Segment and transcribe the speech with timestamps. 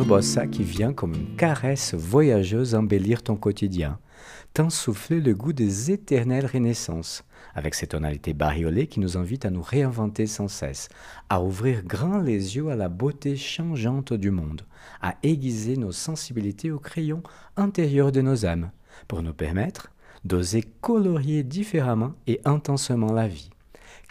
[0.00, 3.98] Bossa qui vient comme une caresse voyageuse embellir ton quotidien,
[4.54, 9.60] t'ensouffler le goût des éternelles renaissances, avec ses tonalités bariolées qui nous invitent à nous
[9.60, 10.88] réinventer sans cesse,
[11.28, 14.62] à ouvrir grand les yeux à la beauté changeante du monde,
[15.02, 17.22] à aiguiser nos sensibilités au crayon
[17.56, 18.70] intérieur de nos âmes,
[19.08, 19.90] pour nous permettre
[20.24, 23.50] d'oser colorier différemment et intensément la vie.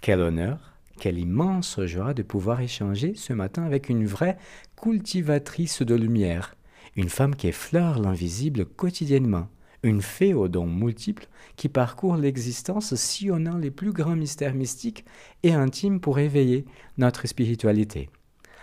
[0.01, 4.37] Quel honneur quelle immense joie de pouvoir échanger ce matin avec une vraie
[4.81, 6.55] cultivatrice de lumière,
[6.95, 9.47] une femme qui effleure l'invisible quotidiennement,
[9.83, 15.05] une fée aux dons multiples qui parcourt l'existence sillonnant les plus grands mystères mystiques
[15.43, 16.65] et intimes pour éveiller
[16.97, 18.09] notre spiritualité.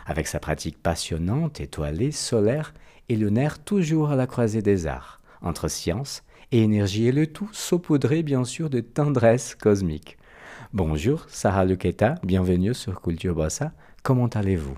[0.07, 2.75] Avec sa pratique passionnante, étoilée, solaire
[3.09, 7.29] et le nerf toujours à la croisée des arts, entre science et énergie, et le
[7.29, 10.19] tout saupoudré bien sûr de tendresse cosmique.
[10.73, 13.73] Bonjour, Sarah Luqueta, bienvenue sur Culture Bossa.
[14.03, 14.75] Comment allez-vous?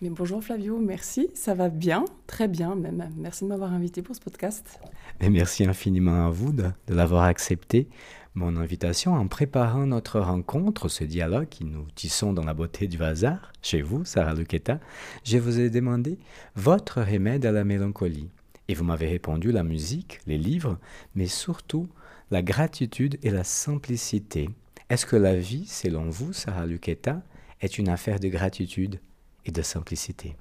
[0.00, 3.10] Mais bonjour Flavio, merci, ça va bien, très bien même.
[3.16, 4.78] Merci de m'avoir invité pour ce podcast.
[5.20, 7.88] Et merci infiniment à vous de, l'avoir accepté
[8.36, 13.02] mon invitation en préparant notre rencontre, ce dialogue qui nous tissons dans la beauté du
[13.02, 14.78] hasard, chez vous, Sarah Luqueta,
[15.24, 16.20] je vous ai demandé
[16.54, 18.30] votre remède à la mélancolie.
[18.68, 20.78] Et vous m'avez répondu la musique, les livres,
[21.16, 21.88] mais surtout
[22.30, 24.48] la gratitude et la simplicité.
[24.90, 27.20] Est-ce que la vie, selon vous, Sarah Luqueta,
[27.60, 29.00] est une affaire de gratitude?
[29.48, 30.36] Et de simplicité.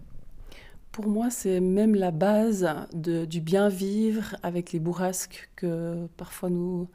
[0.91, 6.89] Pour moi, c'est même la base du bien vivre avec les bourrasques que parfois nous,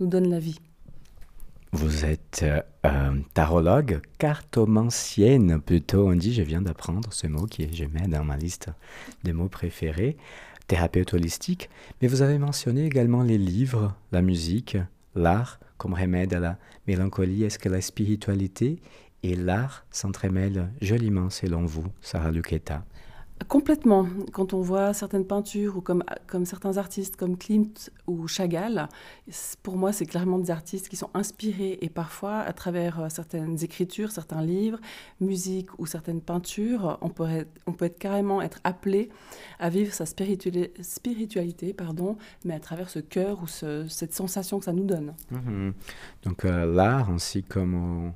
[0.00, 0.60] nous donne la vie.
[1.72, 2.44] Vous êtes
[2.86, 8.08] euh, tarologue, cartomancienne plutôt, on dit, je viens d'apprendre ce mot qui est, je mets
[8.08, 8.68] dans ma liste
[9.24, 10.16] de mots préférés,
[10.66, 11.68] thérapeute holistique,
[12.00, 14.78] mais vous avez mentionné également les livres, la musique,
[15.14, 17.44] l'art comme remède à la mélancolie.
[17.44, 18.80] Est-ce que la spiritualité
[19.22, 22.84] et l'art s'entremêlent joliment selon vous, Sarah Luqueta
[23.46, 24.06] Complètement.
[24.32, 28.88] Quand on voit certaines peintures ou comme, comme certains artistes comme Klimt ou Chagall,
[29.62, 33.62] pour moi, c'est clairement des artistes qui sont inspirés et parfois, à travers euh, certaines
[33.62, 34.80] écritures, certains livres,
[35.20, 39.08] musique ou certaines peintures, on peut être, on peut être carrément être appelé
[39.60, 44.72] à vivre sa spiritualité, pardon, mais à travers ce cœur ou cette sensation que ça
[44.72, 45.14] nous donne.
[45.30, 45.74] Mhm.
[46.24, 48.10] Donc euh, l'art, ainsi comme euh,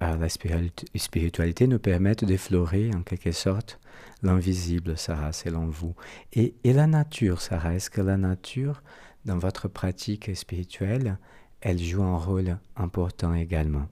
[0.00, 3.78] la spiritualité, nous permettent d'effleurer en quelque sorte
[4.22, 5.94] l'invisible, Sarah, selon vous.
[6.32, 8.82] Et, et la nature, Sarah, est-ce que la nature,
[9.24, 11.18] dans votre pratique spirituelle,
[11.60, 13.86] elle joue un rôle important également?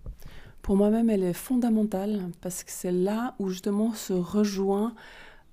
[0.62, 4.94] Pour moi-même, elle est fondamentale parce que c'est là où justement se rejoint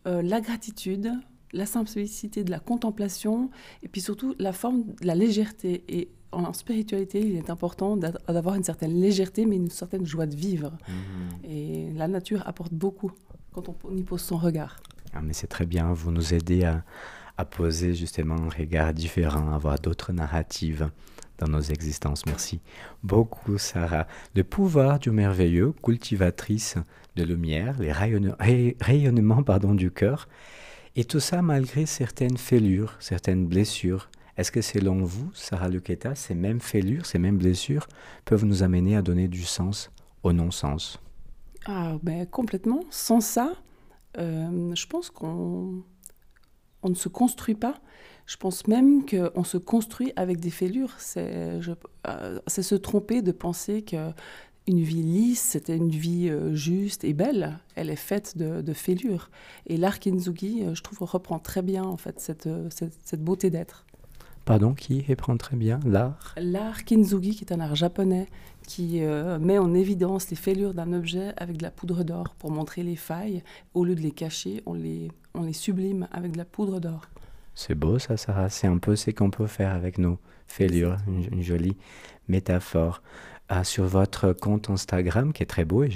[0.06, 1.12] euh, la gratitude,
[1.54, 3.50] la simplicité de la contemplation
[3.84, 5.84] et puis surtout la forme de la légèreté.
[5.88, 10.36] Et en spiritualité, il est important d'avoir une certaine légèreté, mais une certaine joie de
[10.36, 10.72] vivre.
[10.88, 11.46] Mmh.
[11.46, 13.12] Et la nature apporte beaucoup
[13.52, 14.82] quand on y pose son regard.
[15.14, 16.84] Ah, mais c'est très bien, vous nous aidez à,
[17.38, 20.90] à poser justement un regard différent, à avoir d'autres narratives
[21.40, 22.26] dans nos existences.
[22.26, 22.60] Merci
[23.02, 24.08] beaucoup, Sarah.
[24.36, 26.76] Le pouvoir du merveilleux, cultivatrice
[27.16, 30.28] de lumière, les rayonnements pardon, du cœur,
[30.96, 34.10] et tout ça malgré certaines fêlures, certaines blessures.
[34.38, 37.88] Est-ce que selon vous, Sarah Luqueta, ces mêmes fêlures, ces mêmes blessures
[38.26, 39.92] peuvent nous amener à donner du sens
[40.24, 41.00] au non-sens?
[41.66, 42.82] Ah, ben, Complètement.
[42.90, 43.54] Sans ça,
[44.18, 45.84] euh, je pense qu'on
[46.82, 47.76] on ne se construit pas.
[48.26, 50.94] Je pense même qu'on se construit avec des fêlures.
[51.00, 51.60] C'est
[52.08, 54.12] euh, se tromper de penser que
[54.70, 57.60] une vie lisse, c'était une vie euh, juste et belle.
[57.76, 59.30] Elle est faite de, de fêlures.
[59.68, 63.86] Et l'art Kinzugi, je trouve, reprend très bien en fait cette, cette beauté d'être.
[64.46, 66.34] Pardon, qui reprend très bien l'art?
[66.38, 68.28] L'art Kinzugi, qui est un art japonais
[68.70, 72.52] qui euh, met en évidence les fêlures d'un objet avec de la poudre d'or pour
[72.52, 73.44] montrer les failles.
[73.74, 77.02] Au lieu de les cacher, on les, on les sublime avec de la poudre d'or.
[77.56, 78.50] C'est beau ça, Sarah.
[78.50, 80.18] C'est un peu ce qu'on peut faire avec nos
[80.48, 80.98] fêlures.
[81.08, 81.78] Une, jolie
[82.28, 83.02] métaphore.
[83.64, 85.90] Sur votre compte Instagram, qui est très beau, et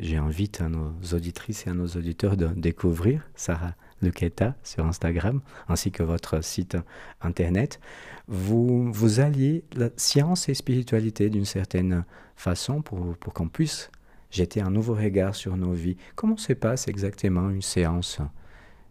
[0.00, 6.02] j'invite nos auditrices et à nos auditeurs de découvrir Sarah Luqueta sur Instagram, ainsi que
[6.02, 6.76] votre site
[7.22, 7.80] internet,
[8.28, 12.04] vous, vous alliez la science et spiritualité d'une certaine
[12.36, 13.90] façon pour, pour qu'on puisse
[14.30, 15.96] jeter un nouveau regard sur nos vies.
[16.14, 18.18] Comment se passe exactement une séance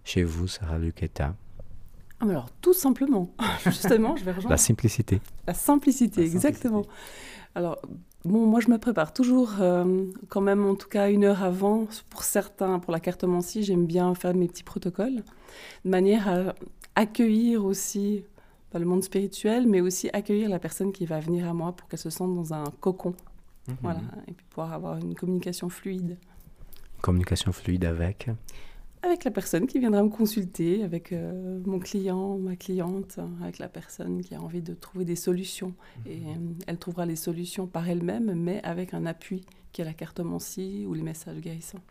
[0.03, 1.35] chez vous, Sarah Luqueta
[2.19, 3.31] alors, tout simplement,
[3.63, 4.49] justement, je vais rejoindre.
[4.49, 5.21] La simplicité.
[5.45, 6.83] La simplicité, exactement.
[7.57, 7.81] Alors,
[8.23, 11.87] bon, moi, je me prépare toujours, euh, quand même, en tout cas, une heure avant.
[12.11, 15.23] Pour certains, pour la cartomancie, j'aime bien faire mes petits protocoles,
[15.83, 16.53] de manière à
[16.93, 18.23] accueillir aussi
[18.75, 21.97] le monde spirituel, mais aussi accueillir la personne qui va venir à moi pour qu'elle
[21.97, 23.15] se sente dans un cocon.
[23.67, 23.77] Mhm.
[23.81, 26.15] Voilà, et puis pouvoir avoir une communication fluide.
[27.01, 28.29] Communication fluide avec
[29.07, 33.67] avec la personne qui viendra me consulter, avec euh, mon client, ma cliente, avec la
[33.67, 35.73] personne qui a envie de trouver des solutions.
[36.05, 36.27] Et mhm.
[36.27, 40.85] euh, elle trouvera les solutions par elle-même, mais avec un appui qui est la cartomancie
[40.87, 41.81] ou les messages guérissants.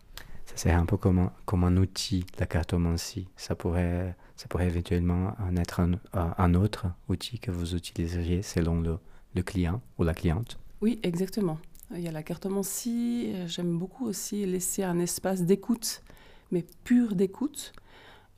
[0.46, 3.26] Ça c'est un peu comme un, comme un outil, la cartomancie.
[3.36, 8.80] Ça pourrait, ça pourrait éventuellement en être un, un autre outil que vous utiliseriez selon
[8.80, 8.98] le,
[9.34, 10.58] le client ou la cliente.
[10.80, 11.58] Oui, exactement.
[11.94, 13.32] Il y a la cartomancie.
[13.46, 16.02] J'aime beaucoup aussi laisser un espace d'écoute
[16.50, 17.72] mais pure d'écoute,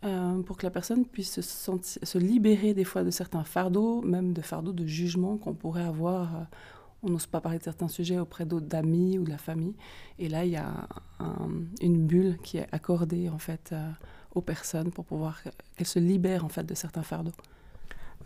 [0.05, 4.33] euh, pour que la personne puisse se, se, libérer des fois de certains fardeaux, même
[4.33, 6.37] de fardeaux de jugement qu'on pourrait avoir.
[6.37, 6.45] Euh,
[7.03, 9.75] on n'ose pas parler de certains sujets auprès d'autres d'amis ou de la famille.
[10.19, 10.73] Et là, il y a
[11.81, 13.91] une bulle qui est accordée en fait euh,
[14.35, 17.33] aux personnes pour pouvoir qu'elles se libèrent en fait de certains fardeaux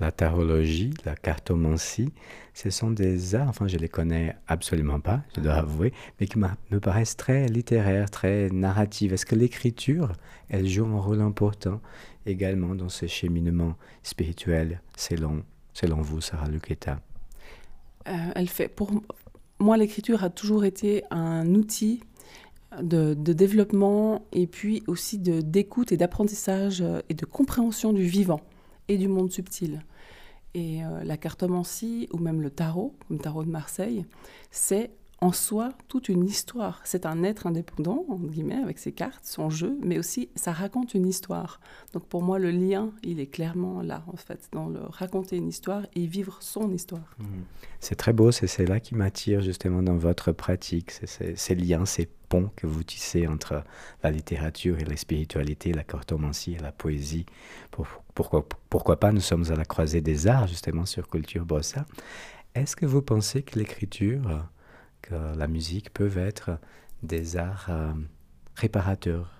[0.00, 2.12] la tarologie, la cartomancie,
[2.54, 6.38] ce sont des arts, enfin je les connais absolument pas, je dois avouer, mais qui
[6.38, 9.12] me paraissent très littéraires, très narratives.
[9.12, 10.12] Est-ce que l'écriture,
[10.48, 11.80] elle joue un rôle important
[12.26, 15.42] également dans ce cheminement spirituel, selon,
[15.72, 17.00] selon vous, Sarah Luqueta?
[18.08, 18.90] Euh, Elle fait, pour
[19.58, 22.00] moi, l'écriture a toujours été un outil
[22.80, 28.40] de, de, développement et puis aussi d'écoute et d'apprentissage euh, et de compréhension du vivant
[28.88, 29.84] et du monde subtil.
[30.54, 34.04] Et euh, la cartomancie, ou même le tarot, comme tarot de Marseille,
[34.50, 34.90] c'est
[35.22, 36.80] en soi toute une histoire.
[36.82, 40.94] C'est un être indépendant, entre guillemets, avec ses cartes, son jeu, mais aussi ça raconte
[40.94, 41.60] une histoire.
[41.92, 45.46] Donc pour moi, le lien, il est clairement là, en fait, dans le raconter une
[45.46, 47.14] histoire et vivre son histoire.
[47.20, 47.24] Mmh.
[47.78, 52.08] C'est très beau, c'est cela qui m'attire justement dans votre pratique, c'est ces liens, ces
[52.28, 53.62] ponts que vous tissez entre
[54.02, 57.26] la littérature et la spiritualité, la cartomancie et la poésie.
[58.14, 61.86] pourquoi, pourquoi pas, nous sommes à la croisée des arts, justement, sur Culture Bossa.
[62.56, 64.46] Est-ce que vous pensez que l'écriture
[65.02, 66.58] que la musique peut être
[67.02, 67.92] des arts euh,
[68.54, 69.30] réparateurs.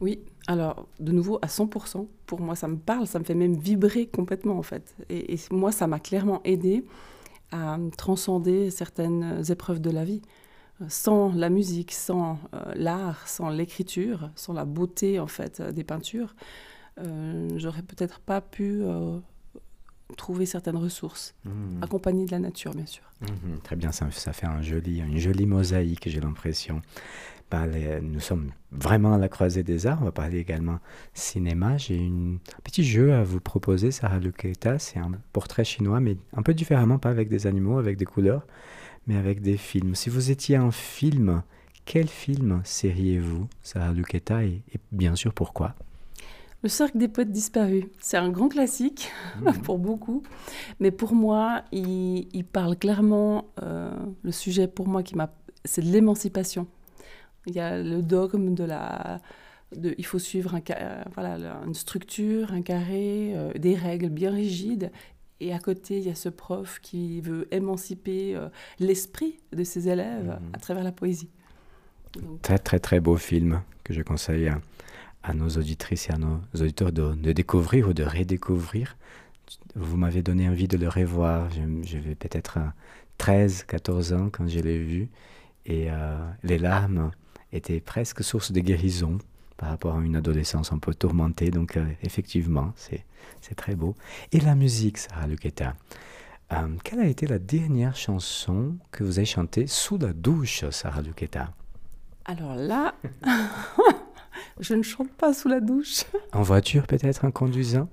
[0.00, 0.18] Oui,
[0.48, 4.06] alors de nouveau à 100%, pour moi ça me parle, ça me fait même vibrer
[4.06, 4.94] complètement en fait.
[5.08, 6.84] Et, moi ça m'a clairement aidé
[7.52, 10.22] à transcender certaines épreuves de la vie.
[10.88, 16.34] Sans la musique, sans euh, l'art, sans l'écriture, sans la beauté en fait des peintures,
[16.98, 18.82] euh, j'aurais peut-être pas pu
[20.16, 21.82] trouver certaines ressources, mmh.
[21.82, 23.04] accompagnées de la nature, bien sûr.
[23.20, 26.82] Mmh, très bien, ça, ça, fait un joli, une jolie mosaïque, j'ai l'impression.
[27.52, 27.66] Bah,
[28.00, 29.98] nous sommes vraiment à la croisée des arts.
[30.00, 30.78] On va parler également
[31.12, 31.76] cinéma.
[31.76, 34.78] J'ai un petit jeu à vous proposer, Sarah Luqueta.
[34.78, 38.46] C'est un portrait chinois, mais un peu différemment, pas avec des animaux, avec des couleurs,
[39.06, 39.94] mais avec des films.
[39.94, 41.42] Si vous étiez un film,
[41.84, 45.74] quel film seriez-vous, Sarah Luqueta, et bien sûr pourquoi?
[46.62, 49.10] Le cercle des poètes disparus, c'est un grand classique
[49.40, 49.52] mmh.
[49.64, 50.22] pour beaucoup,
[50.78, 53.92] mais pour moi, il, parle clairement, euh,
[54.22, 56.68] le sujet pour moi, qui m'a, c'est de l'émancipation.
[57.46, 59.20] Il y a le dogme de la...
[59.76, 60.60] De, il faut suivre un,
[61.14, 64.92] voilà, une structure, un carré, euh, des règles bien rigides.
[65.40, 68.48] Et à côté, il y a ce prof qui veut émanciper euh,
[68.78, 70.54] l'esprit de ses élèves mmh.
[70.54, 71.30] à travers la poésie.
[72.42, 74.60] Très, très, très beau film que je conseille à
[75.34, 78.96] nos auditrices et à nos auditeurs de, découvrir ou de redécouvrir.
[79.74, 81.48] Vous m'avez donné envie de le revoir.
[81.82, 82.58] J'avais peut-être
[83.18, 85.08] 13, 14 ans quand je l'ai vu.
[85.64, 87.12] Et euh, les larmes
[87.52, 89.18] étaient presque source de guérison
[89.56, 91.50] par rapport à une adolescence un peu tourmentée.
[91.50, 93.04] Donc euh, effectivement, c'est
[93.54, 93.94] très beau.
[94.32, 95.74] Et la musique, Sarah Luqueta.
[96.52, 101.00] Euh, quelle a été la dernière chanson que vous avez chantée sous la douche, Sarah
[101.00, 101.52] Luqueta?
[102.24, 102.94] Alors là,
[104.60, 106.04] Je ne chante pas sous la douche.
[106.32, 107.88] En voiture peut-être, en conduisant?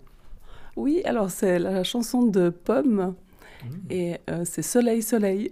[0.75, 3.15] Oui, alors c'est la chanson de Pomme
[3.63, 3.67] mmh.
[3.89, 5.51] et euh, c'est Soleil, Soleil.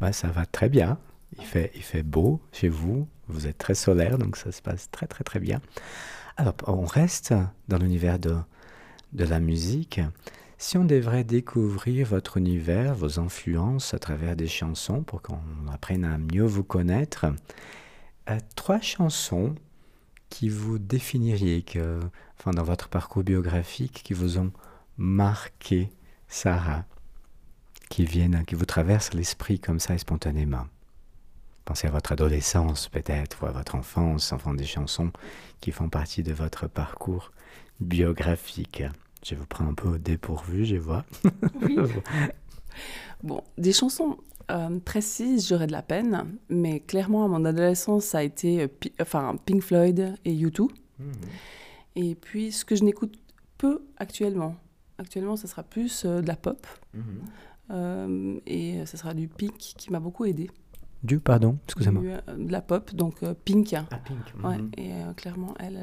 [0.00, 0.98] Bah, ça va très bien.
[1.38, 4.90] Il fait, il fait beau chez vous, vous êtes très solaire, donc ça se passe
[4.90, 5.60] très très très bien.
[6.36, 7.34] Alors, on reste
[7.68, 8.36] dans l'univers de,
[9.12, 10.00] de la musique.
[10.58, 15.38] Si on devrait découvrir votre univers, vos influences à travers des chansons pour qu'on
[15.72, 17.26] apprenne à mieux vous connaître,
[18.28, 19.54] euh, trois chansons
[20.30, 22.00] qui vous définiriez que,
[22.38, 24.52] enfin, dans votre parcours biographique, qui vous ont
[24.96, 25.90] marqué,
[26.28, 26.84] Sarah,
[27.90, 30.66] qui viennent, qui vous traversent l'esprit comme ça spontanément?
[31.64, 35.10] Pensez à votre adolescence peut-être, ou à votre enfance, enfin des chansons
[35.60, 37.32] qui font partie de votre parcours
[37.80, 38.82] biographique.
[39.24, 41.04] Je vous prends un peu au dépourvu, je vois.
[41.60, 41.76] Oui.
[43.22, 44.16] bon, des chansons
[44.50, 48.68] euh, précise, j'aurais de la peine, mais clairement, à mon adolescence, ça a été euh,
[49.00, 50.68] enfin, Pink Floyd et U2.
[50.98, 51.04] Mmh.
[51.96, 53.14] Et puis, ce que je n'écoute
[53.58, 54.56] peu actuellement,
[54.98, 56.66] actuellement, ça sera plus euh, de la pop.
[56.94, 58.38] Mmh.
[58.46, 60.50] et ce sera du Pink qui m'a beaucoup aidé.
[61.02, 62.02] Du, pardon, excusez-moi.
[62.04, 63.74] euh, de la pop, donc euh, Pink.
[63.74, 64.44] Ah, Pink.
[64.44, 64.70] Ouais, mhm.
[64.76, 65.78] et euh, clairement, elle.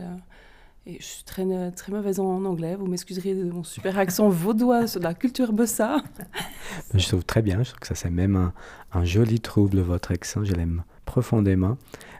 [0.87, 4.29] Euh, et je suis très, très mauvaise en anglais, vous m'excuserez de mon super accent
[4.29, 5.97] vaudois sur la culture bossa.
[6.93, 8.53] Je trouve très bien, je trouve que ça c'est même un,
[8.93, 11.77] un joli trouble, votre accent, je l'aime profondément.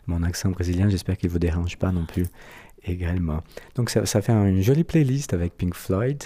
[0.07, 2.27] Mon accent brésilien, j'espère qu'il ne vous dérange pas non plus
[2.83, 3.41] également.
[3.75, 6.23] Donc ça, ça fait une jolie playlist avec Pink Floyd,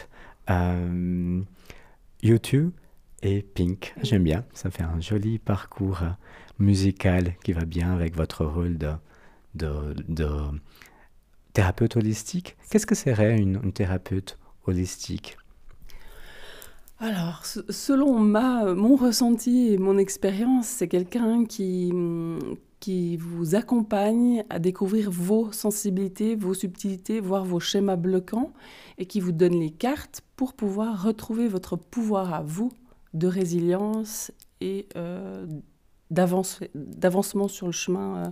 [0.49, 1.41] euh,
[2.23, 2.71] U2
[3.23, 3.93] et Pink.
[4.03, 6.09] J'aime bien, ça fait un joli parcours euh,
[6.59, 8.91] musical qui va bien avec votre rôle de,
[9.55, 10.27] de, de
[11.53, 12.57] thérapeute holistique.
[12.69, 15.37] Qu'est-ce que serait une, une thérapeute holistique?
[16.99, 21.91] Alors, se- selon ma, mon ressenti et mon expérience, c'est quelqu'un qui,
[22.79, 28.53] qui vous accompagne à découvrir vos sensibilités, vos subtilités, voire vos schémas bloquants,
[28.99, 32.71] et qui vous donne les cartes pour pouvoir retrouver votre pouvoir à vous
[33.15, 34.31] de résilience
[34.61, 35.47] et euh,
[36.11, 38.29] d'avance- d'avancement sur le chemin euh,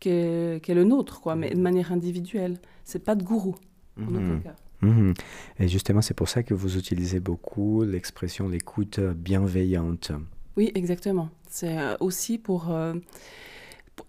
[0.00, 2.58] qu'est qu'est le nôtre, quoi, mais de manière individuelle.
[2.84, 3.54] C'est pas de gourou,
[4.00, 4.42] en aucun Mhm.
[4.42, 4.56] cas.
[4.82, 5.14] Mhm.
[5.58, 10.10] Et justement, c'est pour ça que vous utilisez beaucoup l'expression l'écoute bienveillante.
[10.56, 11.28] Oui, exactement.
[11.48, 12.70] C'est euh, aussi pour...
[12.70, 12.94] euh,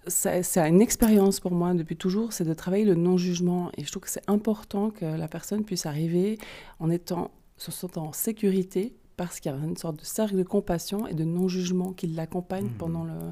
[0.07, 3.71] C'est une expérience pour moi depuis toujours, c'est de travailler le non-jugement.
[3.77, 6.37] Et je trouve que c'est important que la personne puisse arriver
[6.79, 10.43] en étant, se sentant en sécurité, parce qu'il y a une sorte de cercle de
[10.43, 12.77] compassion et de non-jugement qui l'accompagne Mhm.
[12.77, 13.31] pendant le-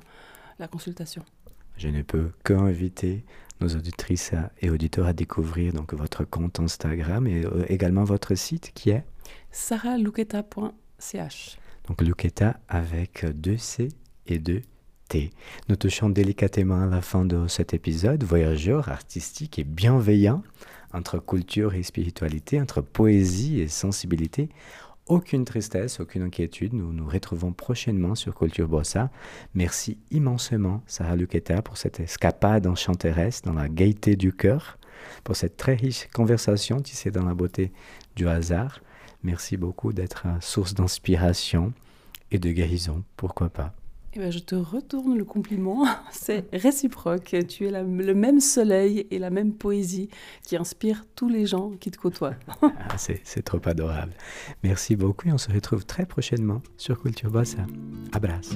[0.60, 1.24] la consultation.
[1.80, 3.24] Je ne peux qu'inviter
[3.62, 8.74] nos auditrices et auditeurs à découvrir donc votre compte Instagram et euh, également votre site
[8.76, 9.06] qui est
[9.52, 11.58] sarahluqueta.ch
[11.88, 13.88] donc Luqueta avec deux C
[14.28, 14.62] et deux
[15.08, 15.30] T.
[15.70, 20.44] Nous touchons délicatement à la fin de cet épisode, voyageur, artistique et bienveillant,
[20.94, 24.50] entre culture et spiritualité, entre poésie et sensibilité.
[25.10, 26.76] Aucune tristesse, aucune inquiétude.
[26.76, 29.10] Nous nous retrouvons prochainement sur Culture Bossa.
[29.56, 34.78] Merci immensément, Sarah Luqueta, pour cette escapade enchanteresse dans la gaieté du cœur,
[35.24, 37.72] pour cette très riche conversation tissée dans la beauté
[38.16, 38.82] du hasard.
[39.24, 41.74] Merci beaucoup d'être source d'inspiration
[42.30, 43.74] et de guérison, pourquoi pas?
[44.14, 45.86] Eh ben, je te retourne le compliment.
[46.12, 47.36] C'est réciproque.
[47.48, 50.10] Tu es le même soleil et la même poésie
[50.44, 52.36] qui inspire tous les gens qui te côtoient.
[52.92, 54.14] Ah, c'est trop adorable.
[54.64, 57.66] Merci beaucoup et on se retrouve très prochainement sur Culture Bossa.
[58.12, 58.56] Abraços.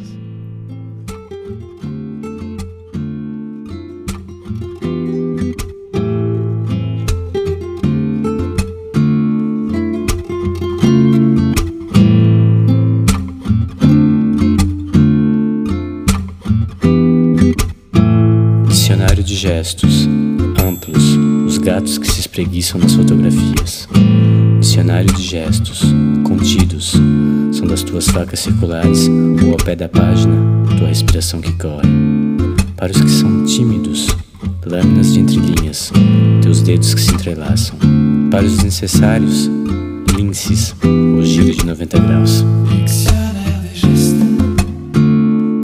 [19.64, 20.10] Gestos
[20.62, 21.18] amplos,
[21.48, 23.88] os gatos que se espreguiçam nas fotografias.
[24.60, 25.84] Dicionário de gestos
[26.26, 26.96] contidos,
[27.54, 29.10] são das tuas facas circulares
[29.42, 30.36] ou ao pé da página,
[30.78, 31.88] tua respiração que corre.
[32.76, 34.10] Para os que são tímidos,
[34.66, 35.94] lâminas de entrelinhas,
[36.42, 37.78] teus dedos que se entrelaçam.
[38.30, 39.50] Para os desnecessários,
[40.18, 40.76] linces,
[41.18, 42.44] o giro de 90 graus.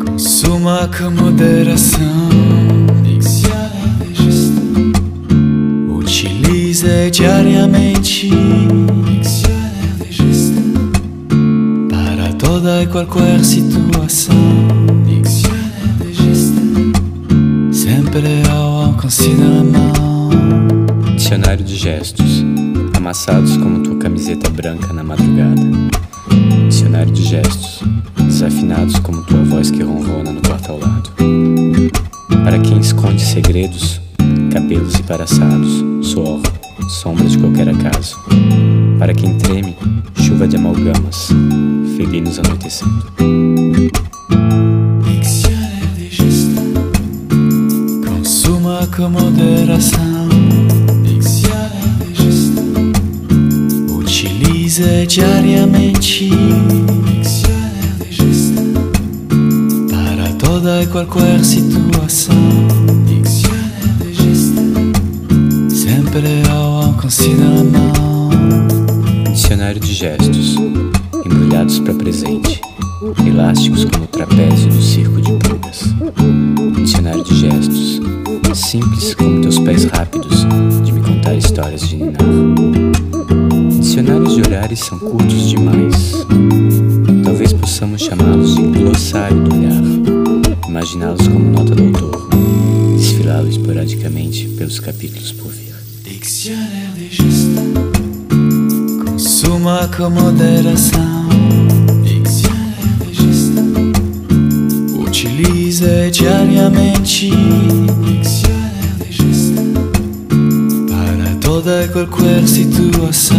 [0.06, 2.49] Consuma com moderação
[7.12, 8.29] Diariamente.
[11.89, 14.36] Para toda e qualquer situação.
[17.72, 20.29] Sempre ao alcance da mão.
[21.15, 22.43] Dicionário de gestos,
[22.96, 25.62] amassados como tua camiseta branca na madrugada.
[26.67, 27.81] Dicionário de gestos,
[28.17, 31.12] desafinados como tua voz que ronrona no quarto ao lado.
[32.43, 34.01] Para quem esconde segredos,
[34.51, 36.41] cabelos embaraçados, suor,
[36.89, 38.17] sombra de qualquer acaso.
[38.98, 39.75] Para quem treme,
[40.15, 41.29] chuva de amalgamas,
[41.96, 43.05] felinos anoitecendo.
[48.05, 50.29] Consuma com moderação
[52.13, 52.62] gesto
[53.93, 56.29] Utilize diariamente
[59.89, 61.68] Para toda e qualquer situação
[76.75, 78.01] Dicionário de gestos,
[78.56, 80.46] simples como teus pés rápidos
[80.84, 82.18] de me contar histórias de ninar.
[83.80, 86.25] Dicionários de olhares são curtos demais.
[87.24, 89.84] Talvez possamos chamá-los de glossário do olhar,
[90.68, 92.30] imaginá-los como nota do autor,
[92.98, 95.75] desfilá-los esporadicamente pelos capítulos por vir.
[96.04, 97.60] Diccionário de gesto
[99.06, 101.28] Consuma com moderação
[105.79, 107.31] Utiliza diariamente
[110.89, 113.38] Para toda e qualquer situação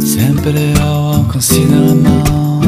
[0.00, 2.60] Sempre ao alcance da mão.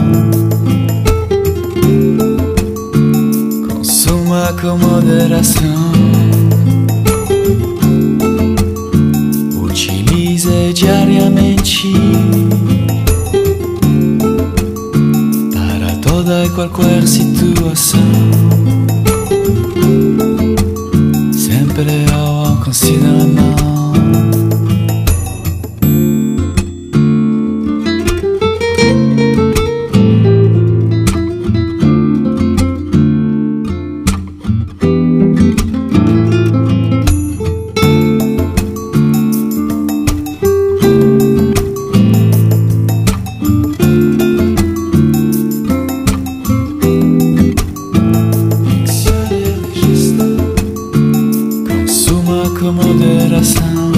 [3.68, 6.01] Consuma com moderação
[16.70, 17.32] quel quersi
[21.32, 23.21] sempre ho considerato
[52.62, 53.92] com moderação.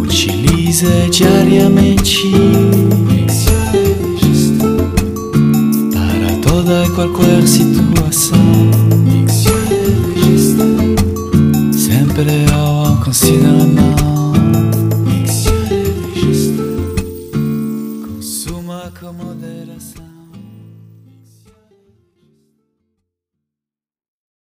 [0.00, 2.30] Utiliza diariamente.